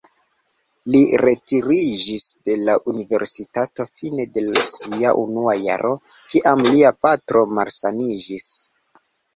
Li 0.93 1.01
retiriĝis 1.23 2.25
de 2.49 2.55
la 2.71 2.79
universitato 2.93 3.87
fine 4.01 4.27
de 4.39 4.45
sia 4.71 5.15
unua 5.27 5.57
jaro, 5.69 5.95
kiam 6.35 6.69
lia 6.73 6.95
patro 7.07 7.47
malsaniĝis. 7.61 8.55